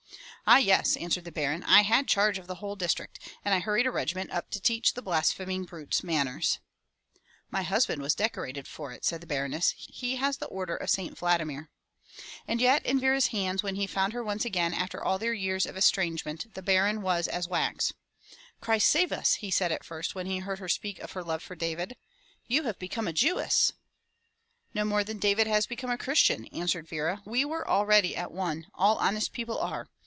"Ah 0.47 0.57
yes," 0.57 0.97
answered 0.97 1.23
the 1.23 1.31
Baron. 1.31 1.63
"I 1.63 1.83
had 1.83 2.09
charge 2.09 2.37
of 2.37 2.45
the 2.47 2.55
whole 2.55 2.75
district 2.75 3.19
and 3.45 3.53
I 3.53 3.59
hurried 3.59 3.87
a 3.87 3.91
regiment 3.91 4.31
up 4.31 4.49
to 4.51 4.59
teach 4.59 4.95
the 4.95 5.01
blaspheming 5.01 5.63
brutes 5.63 6.03
manners." 6.03 6.57
204 6.57 6.57
k 6.57 6.57
FROM 6.57 6.91
THE 6.91 7.13
TOWER 7.13 7.21
WINDOW 7.51 7.57
"My 7.57 7.75
husband 7.75 8.01
was 8.01 8.15
decorated 8.61 8.67
for 8.67 8.91
it,'* 8.91 9.05
said 9.05 9.21
the 9.21 9.27
Baroness, 9.27 9.73
"he 9.77 10.17
has 10.17 10.37
the 10.39 10.47
order 10.47 10.75
of 10.75 10.89
St. 10.89 11.17
Vladimir/' 11.17 11.69
And 12.45 12.59
yet 12.59 12.85
in 12.85 12.99
Vera's 12.99 13.27
hands 13.27 13.63
when 13.63 13.75
he 13.75 13.87
found 13.87 14.11
her 14.11 14.21
once 14.21 14.43
again 14.43 14.73
after 14.73 15.01
all 15.01 15.17
their 15.17 15.31
years 15.31 15.65
of 15.65 15.77
estrangement, 15.77 16.53
the 16.53 16.61
Baron 16.61 17.01
was 17.01 17.29
as 17.29 17.47
wax/' 17.47 17.93
"Christ 18.59 18.89
save 18.89 19.13
us!" 19.13 19.35
he 19.35 19.51
said 19.51 19.71
at 19.71 19.85
first 19.85 20.15
when 20.15 20.25
he 20.25 20.39
heard 20.39 20.59
her 20.59 20.67
speak 20.67 20.99
of 20.99 21.11
her 21.13 21.23
love 21.23 21.41
for 21.43 21.55
David. 21.55 21.95
"You 22.47 22.63
have 22.63 22.77
become 22.79 23.07
a 23.07 23.13
Jewess." 23.13 23.71
"No 24.73 24.83
more 24.83 25.05
than 25.05 25.17
David 25.19 25.47
has 25.47 25.65
become 25.65 25.91
a 25.91 25.97
Christian," 25.99 26.47
answered 26.47 26.89
Vera. 26.89 27.21
"We 27.25 27.45
were 27.45 27.65
already 27.65 28.17
at 28.17 28.33
one. 28.33 28.67
All 28.73 28.97
honest 28.97 29.31
people 29.31 29.57
are. 29.59 29.87